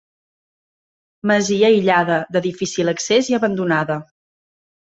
[1.31, 4.03] Masia aïllada, de difícil accés i abandonada.